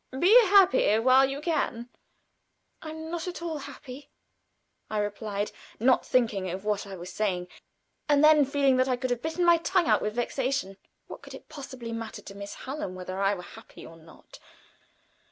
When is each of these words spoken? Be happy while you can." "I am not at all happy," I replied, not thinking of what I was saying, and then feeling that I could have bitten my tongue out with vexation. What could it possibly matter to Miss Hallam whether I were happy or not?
Be 0.19 0.31
happy 0.47 0.97
while 0.97 1.29
you 1.29 1.41
can." 1.41 1.87
"I 2.81 2.89
am 2.89 3.11
not 3.11 3.27
at 3.27 3.43
all 3.43 3.59
happy," 3.59 4.09
I 4.89 4.97
replied, 4.97 5.51
not 5.79 6.07
thinking 6.07 6.49
of 6.49 6.65
what 6.65 6.87
I 6.87 6.95
was 6.95 7.13
saying, 7.13 7.49
and 8.09 8.23
then 8.23 8.43
feeling 8.45 8.77
that 8.77 8.87
I 8.89 8.95
could 8.95 9.11
have 9.11 9.21
bitten 9.21 9.45
my 9.45 9.57
tongue 9.57 9.87
out 9.87 10.01
with 10.01 10.15
vexation. 10.15 10.77
What 11.05 11.21
could 11.21 11.35
it 11.35 11.49
possibly 11.49 11.91
matter 11.91 12.23
to 12.23 12.33
Miss 12.33 12.55
Hallam 12.65 12.95
whether 12.95 13.21
I 13.21 13.35
were 13.35 13.43
happy 13.43 13.85
or 13.85 13.95
not? 13.95 14.39